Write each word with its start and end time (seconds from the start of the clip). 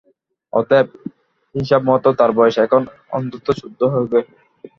অতএব, 0.53 0.87
হিসাবমত 1.55 2.05
তার 2.19 2.31
বয়স 2.37 2.55
এখন 2.65 2.81
অন্তত 3.11 3.45
চৌদ্দ 3.59 3.81
হইবে। 3.93 4.19